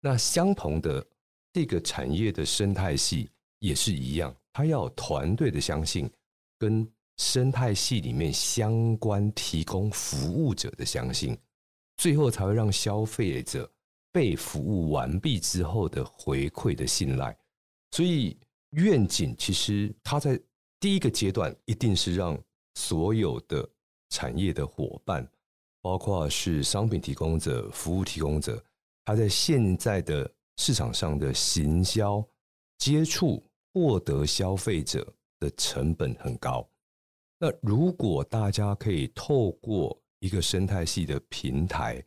[0.00, 1.06] 那相同的
[1.52, 3.28] 这个产业的生态系
[3.58, 6.10] 也是一样，它要团队的相信，
[6.58, 11.36] 跟生态系里面相关提供服务者的相信，
[11.98, 13.70] 最后才会让消费者
[14.10, 17.36] 被服务完毕之后的回馈的信赖。
[17.90, 18.34] 所以
[18.70, 20.40] 愿景其实它在
[20.80, 22.42] 第一个阶段一定是让
[22.76, 23.68] 所有的
[24.08, 25.30] 产业的伙伴。
[25.80, 28.62] 包括是商品提供者、服务提供者，
[29.04, 32.22] 他在现在的市场上的行销、
[32.78, 35.06] 接触、获得消费者
[35.38, 36.68] 的成本很高。
[37.38, 42.02] 那如果大家可以透过一个生态系的平台，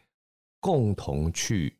[0.60, 1.78] 共同去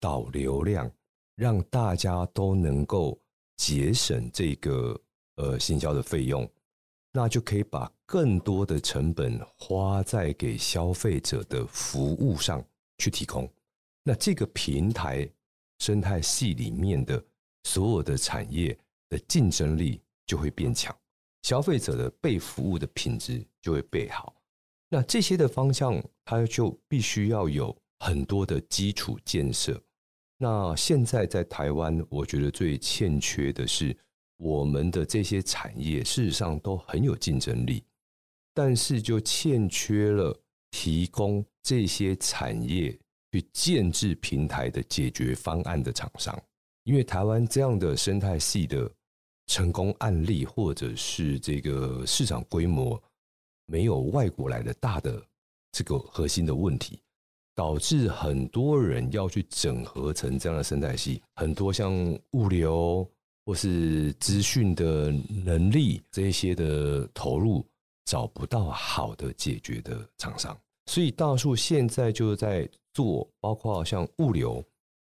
[0.00, 0.90] 导流量，
[1.36, 3.20] 让大家都能够
[3.56, 5.00] 节省这个
[5.36, 6.48] 呃行销的费用。
[7.12, 12.64] 那就可以把更多的成本花在给消费者的服务上
[12.98, 13.52] 去提供。
[14.04, 15.28] 那这个平台
[15.80, 17.20] 生态系里面的
[17.64, 18.78] 所有的产业
[19.08, 20.96] 的竞争力就会变强，
[21.42, 24.32] 消费者的被服务的品质就会变好。
[24.90, 29.82] 那这些的方向，它就必须要有很多的基础建设。
[30.36, 33.96] 那现在在台湾，我觉得最欠缺的是。
[34.42, 37.84] 我们的这些产业事实上都很有竞争力，
[38.54, 40.34] 但是就欠缺了
[40.70, 42.98] 提供这些产业
[43.30, 46.42] 去建置平台的解决方案的厂商。
[46.84, 48.90] 因为台湾这样的生态系的
[49.48, 52.98] 成功案例，或者是这个市场规模
[53.70, 55.22] 没有外国来的大的
[55.70, 56.98] 这个核心的问题，
[57.54, 61.94] 导致很多人要去整合成这样的生态系，很多像
[62.32, 63.08] 物流。
[63.46, 65.10] 或是资讯的
[65.44, 67.66] 能力这一些的投入
[68.04, 70.56] 找不到好的解决的厂商，
[70.86, 74.62] 所以大树现在就在做，包括像物流，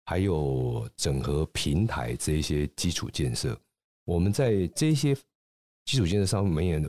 [0.06, 3.58] 还有整合平台这一些基础建设。
[4.06, 5.14] 我们在这些
[5.84, 6.82] 基础建设上面，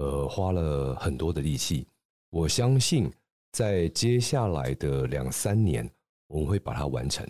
[0.00, 1.86] 呃，花了很多的力气。
[2.30, 3.12] 我相信
[3.52, 5.88] 在接下来的两三年，
[6.28, 7.28] 我们会把它完成。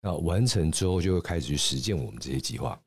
[0.00, 2.80] 那完成之后，就会开始去实践我们这些计划。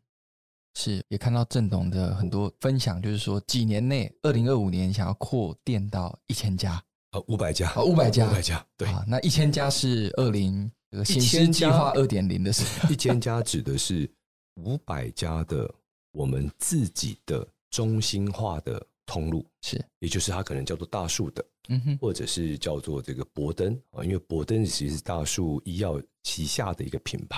[0.75, 14.09] 是，也看到郑董的很多分享，就是说几年内，二零二五年想要扩店到一千家，呃，五百家，五百家，五百家，对，那一千家是二零这个新诗计划二点零的时候， 一千家指的是
[14.55, 15.69] 五百家的
[16.13, 27.37] 我们自己的中心化的通路，是，也就是它可能叫做大树的，嗯哼，或者是叫做这个博登啊，因为博登其实是大树医药旗下的一个品牌。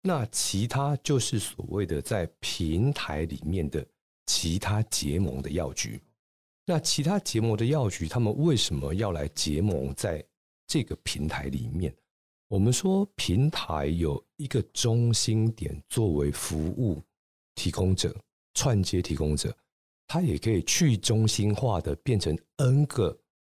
[0.00, 3.86] 那其他就是所谓的在平台里面的
[4.24, 6.00] 其他结盟的药局。
[6.64, 10.24] 那其他结盟的药局，他们为什么要来结盟在
[10.66, 11.94] 这个平台里面？
[12.48, 17.02] 我们说平台有一个中心点作为服务
[17.54, 18.16] 提供者、
[18.54, 19.54] 串接提供者，
[20.06, 23.16] 它也可以去中心化的变成 N 个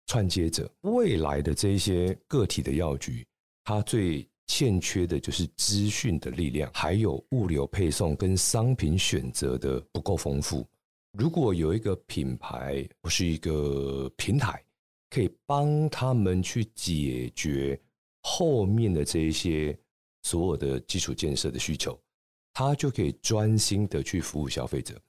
[0.07, 0.71] 串接者。
[0.83, 3.27] 未来的这些个体的药局，
[3.65, 10.65] 它最欠缺的就是资讯的力量，还有物流配送跟商品选择的不够丰富。
[11.13, 14.63] 如果有一个品牌或是一个平台，
[15.11, 17.81] 可以帮他们去解决
[18.23, 19.77] 后面的这一些
[20.23, 21.99] 所有的基础建设的需求，
[22.53, 25.01] 他就可以专心的去服务消费者。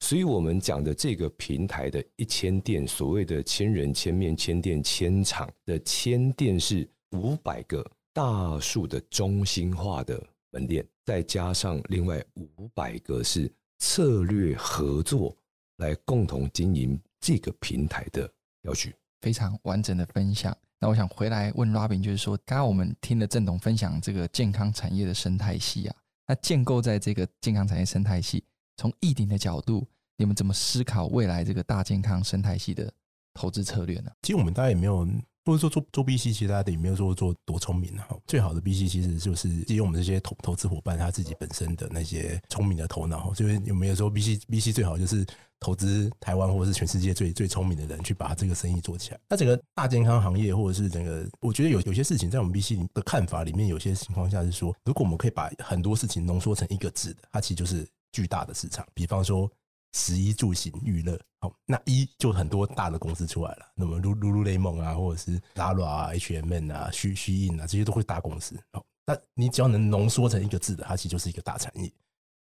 [0.00, 15.36] 所以，我们讲的这个平台的一千店，所谓的千人、千面、千店、千场的千店，是五百个大数的中心化的门店，再加上另外五百个是策略合作。
[15.78, 18.26] 来共同经营这个平台的
[18.62, 20.56] 要去，非常完整的分享。
[20.80, 28.42] 那我想回来问 Robin，就是说，刚刚我们听了郑董分享这个健康产业的生态系啊，那建构在这个健康产业生态系，
[28.76, 29.86] 从益鼎的角度，
[30.16, 32.92] 你们怎么思考未来这个大健康生态系的
[33.34, 34.10] 投资策略呢？
[34.22, 35.06] 其实我们大家也没有。
[35.46, 38.18] 或者说做做 BC，其实大家也没有说做多聪明哈。
[38.26, 43.32] 最好的 BC 其实就是利用我们这些投投资伙伴他自己本身的那些聪明的头脑。
[43.32, 45.24] 就是有没有说 BC BC 最好就是
[45.60, 49.20] 投资台湾或者是全世界最最聪明的人去把这个生意做起来。
[49.28, 57.86] 那整个大健康行业或者是整个，我觉得有有些事情在我们 BC 的看法里面，有些情况下是说，如果我们可以把很多事情浓缩成一个字的，它其实就是
[58.16, 58.86] 巨大的市场。
[58.94, 59.50] 比方说。
[59.92, 63.66] 食衣住行娱乐，好，那一就很多大的公司出来了。
[63.74, 68.54] 那么，噜噜噜雷蒙啊，或者是 Zara 啊、H&M 啊、虚虚印啊，这些都会大公司。
[68.72, 71.90] 好，那你只要能浓缩成一个字的，它其实就是一个大产业。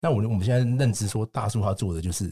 [0.02, 2.30] 那我我们现在认知说，大树它做的就是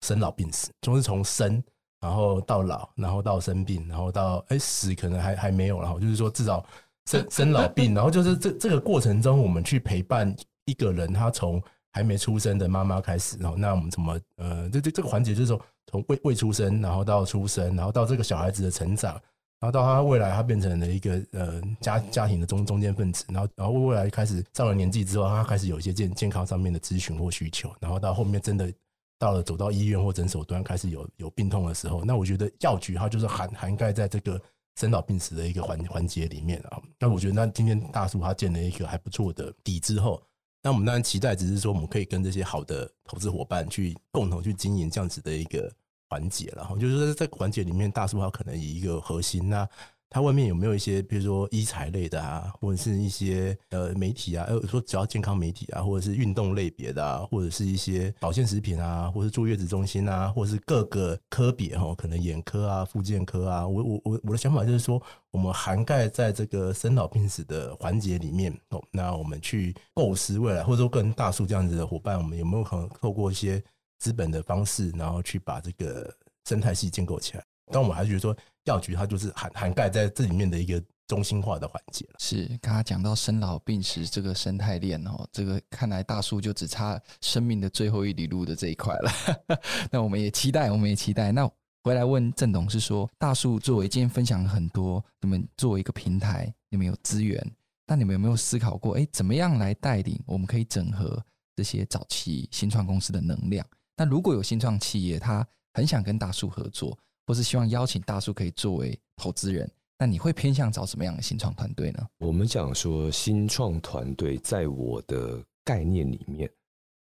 [0.00, 1.62] 生老病死，就是从生，
[2.00, 6.66] 然后到老，然后到生病，然后到哎死，可能还还没有，然后就是说至少
[7.08, 11.62] 生生老病， 然后就是这这个过程中，我们去陪伴一个人，他从。
[11.96, 15.58] 还没出生的妈妈开始，然后那我们怎么呃，这这这个环节就是说，
[15.90, 19.14] 从未未出生，然后到出生，然后到这个小孩子的成长，
[19.60, 28.70] 然后到他未来他变成了一个呃家家庭的中中间分子，然后然后未来开始上了年纪之后，他开始有一些健健康上面的咨询或需求，然后到后面真的
[29.18, 34.38] 到了走到医院或诊所端开始有有病痛的时候，那我觉得药局它就是涵涵盖在这个
[34.78, 36.78] 生老病死的一个环环节里面啊。
[36.98, 40.22] 那我觉得那今天大树他建了一个还不错的底之后。
[40.66, 45.72] 那我们当然期待，只是说我们可以跟这些好的投资伙伴去共同去经营这样子的一个
[46.08, 49.68] 环节，然后就是说在环节里面，大树它可能以一个核心那。
[50.16, 64.98] 它外面有没有一些，比如说医材类的啊，或者是一些呃媒体啊，呃说只要健康媒体啊，或者是运动类别的啊，或者是一些保健食品啊，或者是坐月子中心啊，或者是各个科别哈，可能眼科啊、复健科啊，我我我我的想法就是说，
[65.32, 73.62] 我们涵盖在这个生老病死的环节里面哦，那我们去构思未来，或者说跟大树这样子的伙伴，我们有没有可能透过一些
[73.98, 76.10] 资本的方式，然后去把这个
[76.48, 77.44] 生态系建构起来？
[77.72, 82.14] 但我们还是觉得说，药局它就是涵涵盖在这里面的一个中心化的环节了。
[82.18, 89.12] 是，刚刚讲到生老病死这个生态链哦，这个看来大树就只差生命的最后一里路的这一块了。
[89.90, 91.30] 那我们也期待，我们也期待。
[91.32, 91.48] 那
[91.82, 97.40] 回来问郑董是说，大树作为今天分享了很多，你们作为一个平台，你们有资源，
[97.86, 100.20] 那你们有没有思考过，哎，怎么样来带领？
[100.26, 101.24] 我们可以整合
[101.54, 103.64] 这些早期新创公司的能量。
[103.96, 106.98] 那如果有新创企业，他很想跟大树合作。
[107.26, 112.06] 或是希望邀请大叔可以作为投资人，那你会偏向找什么样的新创团队呢？
[112.18, 116.48] 我们讲说新创团队，在我的概念里面，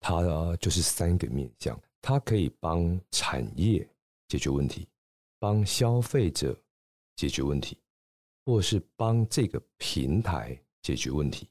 [0.00, 0.22] 它
[0.56, 3.86] 就是三个面向，它可以帮产业
[4.28, 4.88] 解决问题，
[5.38, 6.56] 帮消费者
[7.16, 7.76] 解决问题，
[8.46, 11.48] 或是帮这个平台解决问题。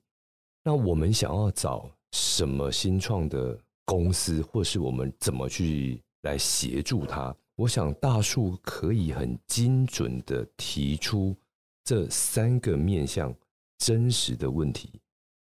[0.64, 7.36] 那我们想要找什么新创的公司，或是我们怎么去来协助他？
[7.56, 11.36] 我想大树可以很精准的提出
[11.84, 13.34] 这三个面向
[13.78, 15.00] 真实的问题，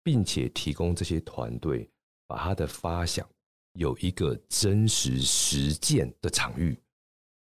[0.04, 1.88] 并且提供这些团队
[2.26, 3.28] 把他的发想
[3.74, 6.76] 有一个真实实践的场域，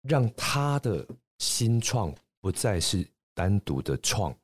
[0.02, 1.06] 让他的
[1.38, 4.36] 新创不再是单独的创，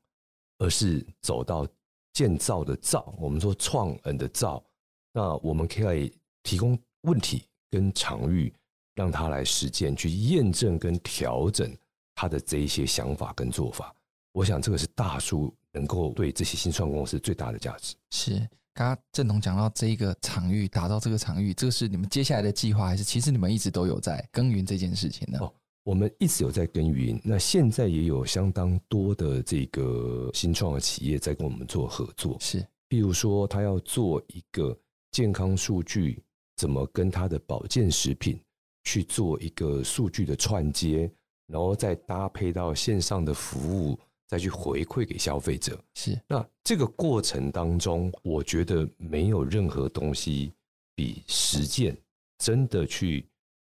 [0.59, 1.67] 而是走到
[2.13, 3.13] 建造的造。
[3.19, 4.63] 我们说创 and 造，
[5.11, 6.13] 那我们可以
[6.43, 8.53] 提供问题跟场域，
[8.95, 11.71] 让他来实践，去验证跟调整
[12.15, 13.93] 他的这一些想法跟做法。
[14.31, 17.95] 我想这个是大树能够对这些新创公司最大的价值。
[18.11, 18.37] 是，
[18.73, 25.39] 刚刚郑董讲到这一个场域，打造这个场域，这个是你们接下来的计划，还是其实你们一直都有在耕耘这件事情呢？
[25.41, 27.19] 哦，我们一直有在耕耘。
[27.23, 32.37] 那现在也有相当多的这个新创的企业在跟我们做合作。
[32.41, 34.77] 是，比如说他要做一个
[35.11, 36.21] 健康数据，
[36.57, 38.37] 怎么跟他的保健食品
[38.85, 41.11] 去做一个数据的串接，
[41.47, 43.99] 然后再搭配到线上的服务。
[44.27, 46.19] 再去回馈给消费者，是。
[46.27, 50.51] 那这个过程当中，我觉得没有任何东西
[50.95, 51.95] 比实践
[52.39, 53.23] 真的去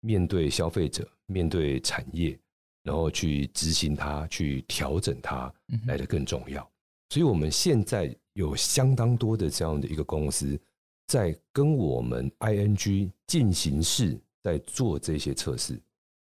[0.01, 2.37] 面对消费者、面对产业，
[2.83, 5.51] 然后去执行它、去调整它
[5.87, 6.61] 来得更重要。
[7.09, 10.57] 所以，我们现在有相当多的这样的一个公司
[11.07, 15.81] 在跟我们 ING 进行式在做这些测试。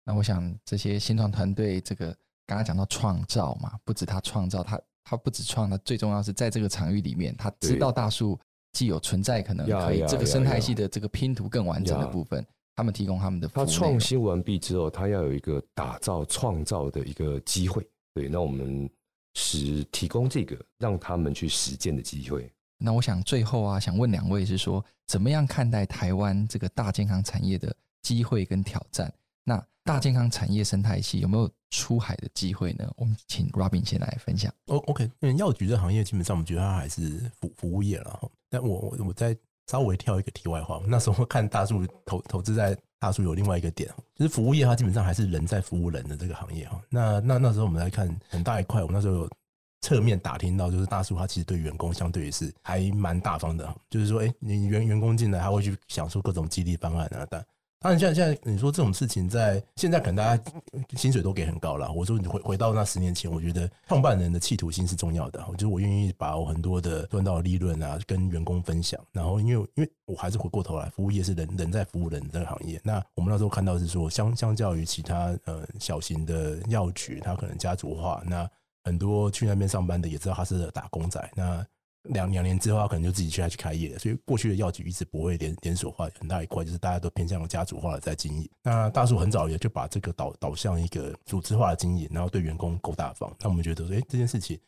[0.05, 2.15] 那我想，这些新创团队这个。
[2.45, 8.39] 刚刚讲到创造嘛，不止他创造，他他不止创，他最重要是在这个场域里面，他知道大树
[8.73, 12.45] 既有存在可能可以这个生态系的这个拼图更完整的部分，
[12.75, 13.49] 他们提供他们的。
[13.49, 17.87] 他创新完毕之后，他要有一个打造创造的一个机会。
[18.13, 18.91] 对，那我们
[19.35, 22.53] 是提供这个让他们去实践的机会。
[22.77, 29.13] 那我想最后啊，想问两位是说，怎么样看待台湾这个大健康产业的机会跟挑战？
[29.45, 32.89] 那大健康产业生态系有没有出海的机会呢？
[32.97, 34.53] 我们请 Robin 先来分享。
[34.67, 38.21] 哦，OK，因为药局这行业基本上我们觉得它还是服服务业了。
[38.49, 39.37] 但我我我再
[39.67, 46.81] 稍微跳一个题外话，那时候看大树投投资在大树有另外一个点，就是服务业它基本上还是人在服务人的这个行业哈。
[46.89, 49.31] 那那那时候我们来看很大一块，我们那时候有
[49.81, 57.45] 侧面打听到，就是大树它其实对员工相对于是还蛮大方的，就是说，哎，你员员工进来，他会去想出各种激励方案啊，但。
[57.83, 60.43] 当然，现在现在你说这种事情，在现在可能大家
[60.97, 61.91] 薪水都给很高了。
[61.93, 65.45] 我说你回回到那十年前，我觉得创办人的企图心是重要的。
[65.49, 69.01] 我觉得我愿意把我很多的赚到的利润啊，跟员工分享。
[69.11, 72.81] 然后，因为因为我还是回过头来，服务业是人人在服务人这个行业。
[72.85, 78.49] 那我们那时候看到是说，相相较于其他呃小型的药局，它可能家族化，那
[78.85, 81.31] 很多去那边上班的也知道他是打工仔。
[81.35, 81.67] 那
[82.05, 83.99] 两两年之后，他可能就自己去去开业了。
[83.99, 88.51] 所以过去的药局一直不会连连锁化，很大一块就是大家都偏向家族化的在经营。
[88.63, 93.33] 那大树很早也就把这个导导向一个组织化的经营，然后对员工够大方。
[93.41, 94.59] 那我们觉得说，哎，这件事情，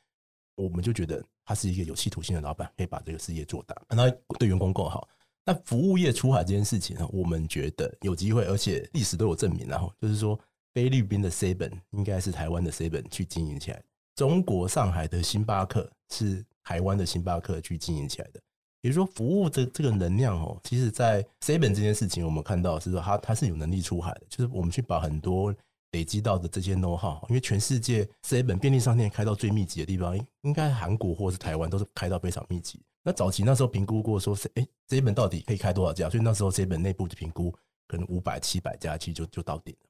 [0.55, 4.09] 我们就觉得他是一个有企图心的老板，可以把这个事业做大，那
[4.39, 5.09] 对员工够好。
[5.45, 9.67] 那服务业出海这件事情呢，我们觉得有机会，而且历史都有证明。
[9.67, 10.39] 然后就是说，
[10.73, 13.83] 菲律宾的 Seven 应该是台湾的 Seven 去经营起来，
[14.15, 16.45] 中国上海的星巴克是。
[16.65, 18.41] 台湾的星巴克去经营起来的，
[18.81, 25.55] 也就是说，服务这这个能量哦，其实，在 Seven 这件事情，我们看到是说，它它是有能力出海的，就是我们去把很多
[25.93, 32.81] 累积到的这些 know how，因为全世界 Seven 便利商店开到最密集的地方，应该韩国或是台湾都是开到非常密集。
[33.03, 36.09] 那早期那时候评估过，说是哎，Seven 到底可以开多少家？
[36.09, 37.55] 所以那时候 Seven 内部的评估
[37.87, 39.89] 可能五百、七百家，其实就就到顶了。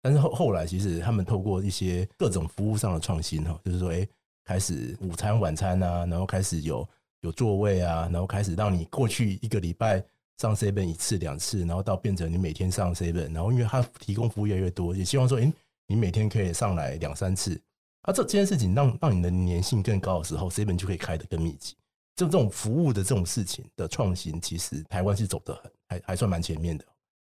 [0.00, 4.06] 但是后后来，其实他们透过一些各种服务上的创新哈，就是说，哎。
[4.44, 6.86] 开始午餐、晚餐啊，然后开始有
[7.22, 10.04] 有座位啊，然后开始让你过去一个礼拜
[10.38, 15.52] 上 seven 一次两次，然后到变成你每天上 seven，然后因为它提供服务越来越多，也希望说，诶，
[15.86, 17.58] 你每天可以上来两三次。
[18.02, 21.74] 啊，这这件事情让让你的粘性更高的时候，seven 就可以开得更密集。
[22.14, 26.84] 就这种服务的这种事情的创新，其实台湾是走得很还还算蛮前面的。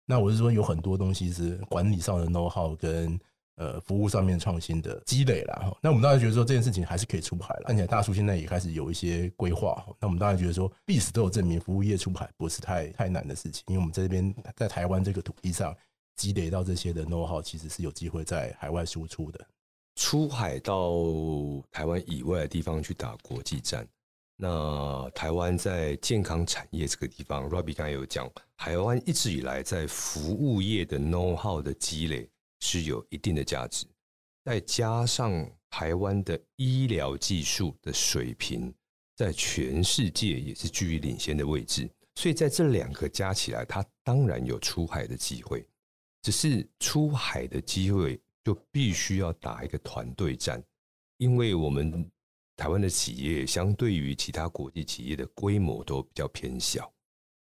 [0.07, 3.21] 那我是说，有很多东西是管理上的 know how 跟。
[3.57, 9.81] 呃，服务上面创新的积累啦，那我们当然觉得说这件事情还是可以出海了，看起来大叔现在也开始有一些规划。
[10.01, 15.73] 那我们当然觉得说历史都有证明，服务业出海不是太太难的事情，因为我们这边在台湾这个土地上
[16.17, 19.47] 积累到这些的 know how，其实是有机会在海外输出的。
[19.95, 20.93] 出海到
[21.71, 23.87] 台湾以外的地方去打国际战，
[24.37, 32.29] 那台湾在健康产业这个地方，Robbie 刚才有讲，台湾一直以来在服务业的 know how 的积累。
[32.65, 33.87] 是有一定的价值，
[34.43, 38.75] 再加上台湾的医疗技术的水平，
[39.15, 45.63] 在全世界也是居于领先的位置，所以在这两个加起来，它当然有出海的机会。
[46.23, 50.65] 只是出海的机会就必须要打一个团队战，
[51.19, 52.11] 因为我们
[52.57, 56.91] 台湾的企业相对于其他国际企业的规模都比较偏小，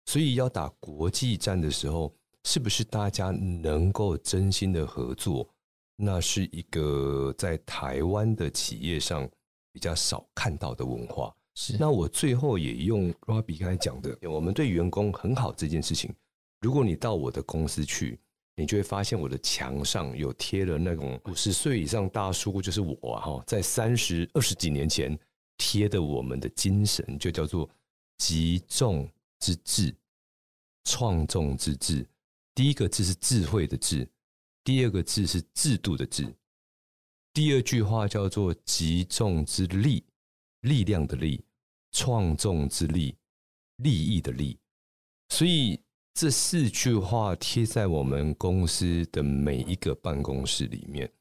[0.06, 2.12] 所以要打国际战的时候。
[2.44, 5.48] 是不是大家能够真心的合作，
[5.96, 9.28] 那是一个在台湾的企业上
[9.72, 11.34] 比较少看到的文化。
[11.56, 16.14] 是，那我最后也用 Robbie 刚才讲的，我们对员工很好这件事情。
[16.60, 18.18] 如果你到我的公司去，
[18.56, 25.18] 你就会发现我的墙上有贴了那种五十岁以上大叔，就是我哈，在三十二十几年前
[25.56, 27.68] 贴的我们的精神，就叫做
[28.18, 29.94] 集众之智，
[30.84, 32.06] 创众之智。
[32.54, 34.08] 第一个字是智慧的智，
[34.62, 36.32] 第二个字是制度的制。
[37.32, 40.04] 第二句话叫做集众之力，
[40.60, 41.44] 力量的力，
[41.90, 43.16] 创众之力，
[43.78, 44.56] 利益的利。
[45.30, 45.80] 所以
[46.12, 51.12] 这四句话贴在我们公司的每一个办公室里面。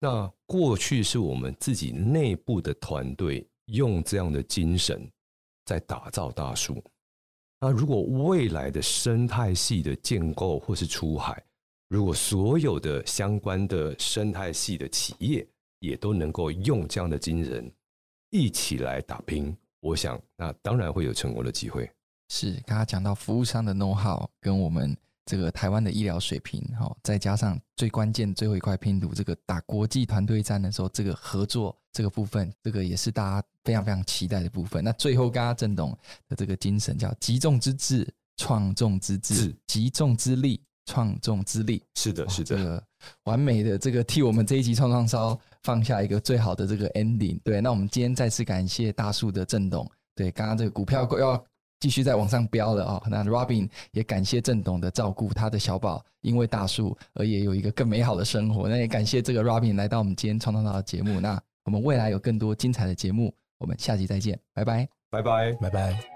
[0.00, 5.06] 那过去是我们自己内部的团队用这样的精神
[5.66, 6.82] 在打造大树。
[7.62, 11.44] 那如果未来的生态系的建构或是出海，
[11.88, 15.46] 如果所有的相关的生态系的企业
[15.80, 17.70] 也都能够用这样的精神
[18.30, 21.90] 一起来打拼，我想那当然会有成功的机会。
[22.30, 24.96] 是，刚刚讲到服务商的 know how 跟我们
[25.30, 33.46] 这个台湾的医疗水平，哈，再加上最关键最后一块拼图，这个打国际团队战的时候，这个合作这个部分，这个也是大家。
[33.62, 34.82] 非常非常期待的部分。
[34.82, 35.90] 那最后，刚刚郑董
[36.30, 38.08] 的这个精神叫集众之智，
[38.38, 41.84] 创众之智，集众之力，创众之力。
[41.94, 42.82] 是的，是的，这个
[43.24, 47.38] 完美的这个替我们这一集创创烧放下一个最好的这个 ending。
[47.44, 49.88] 对，那我们今天再次感谢大树的郑董。
[50.14, 51.44] 对，刚刚这个股票要
[51.80, 53.02] 继续在往上飙了啊。
[53.10, 58.68] 那 Robin 也感谢郑董的照顾，他的小宝因为大树而也有一个更美好的生活。
[58.68, 61.18] 那也感谢这个 Robin 来到我们今天创创烧的节目。
[61.18, 63.34] 那我们未来有更多精彩的节目。
[63.58, 66.09] 我们下期再见，拜拜，拜拜，拜拜。